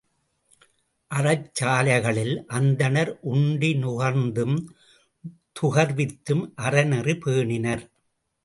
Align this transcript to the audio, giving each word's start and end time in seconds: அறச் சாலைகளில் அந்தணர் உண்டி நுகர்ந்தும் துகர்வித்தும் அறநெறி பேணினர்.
அறச் 1.11 1.49
சாலைகளில் 1.53 2.33
அந்தணர் 2.49 3.11
உண்டி 3.33 3.71
நுகர்ந்தும் 3.83 4.57
துகர்வித்தும் 5.59 6.43
அறநெறி 6.61 7.15
பேணினர். 7.23 7.85